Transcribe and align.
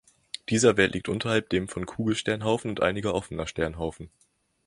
Dieser 0.49 0.77
Wert 0.77 0.95
liegt 0.95 1.09
unterhalb 1.09 1.49
dem 1.51 1.67
von 1.67 1.85
Kugelsternhaufen 1.85 2.71
und 2.71 2.81
einiger 2.81 3.13
offener 3.13 3.45
Sternhaufen. 3.45 4.09